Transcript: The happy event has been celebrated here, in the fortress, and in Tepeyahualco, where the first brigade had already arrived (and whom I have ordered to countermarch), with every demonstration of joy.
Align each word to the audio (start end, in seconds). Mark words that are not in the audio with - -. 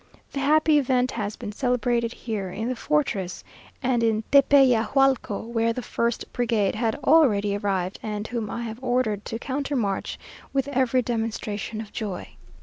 The 0.31 0.39
happy 0.39 0.79
event 0.79 1.11
has 1.11 1.35
been 1.35 1.51
celebrated 1.51 2.11
here, 2.11 2.49
in 2.49 2.69
the 2.69 2.75
fortress, 2.75 3.43
and 3.83 4.01
in 4.01 4.23
Tepeyahualco, 4.31 5.41
where 5.45 5.73
the 5.73 5.83
first 5.83 6.33
brigade 6.33 6.73
had 6.73 6.95
already 7.03 7.55
arrived 7.55 7.99
(and 8.01 8.27
whom 8.27 8.49
I 8.49 8.63
have 8.63 8.83
ordered 8.83 9.25
to 9.25 9.37
countermarch), 9.37 10.17
with 10.53 10.67
every 10.69 11.03
demonstration 11.03 11.79
of 11.81 11.93
joy. 11.93 12.29